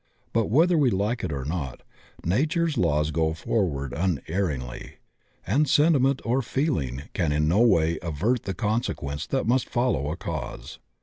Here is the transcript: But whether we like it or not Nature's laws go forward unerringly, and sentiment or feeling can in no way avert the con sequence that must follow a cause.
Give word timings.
But 0.33 0.49
whether 0.49 0.79
we 0.79 0.89
like 0.89 1.23
it 1.23 1.31
or 1.31 1.45
not 1.45 1.83
Nature's 2.25 2.75
laws 2.75 3.11
go 3.11 3.35
forward 3.35 3.93
unerringly, 3.93 4.95
and 5.45 5.69
sentiment 5.69 6.23
or 6.25 6.41
feeling 6.41 7.03
can 7.13 7.31
in 7.31 7.47
no 7.47 7.61
way 7.61 7.99
avert 8.01 8.45
the 8.45 8.55
con 8.55 8.81
sequence 8.81 9.27
that 9.27 9.45
must 9.45 9.69
follow 9.69 10.09
a 10.09 10.17
cause. 10.17 10.79